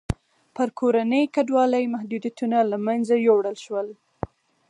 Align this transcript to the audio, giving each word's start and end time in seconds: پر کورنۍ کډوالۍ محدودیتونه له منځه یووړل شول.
پر 0.55 0.67
کورنۍ 0.79 1.23
کډوالۍ 1.35 1.85
محدودیتونه 1.93 2.57
له 2.71 2.77
منځه 2.85 3.13
یووړل 3.27 3.57
شول. 3.65 3.87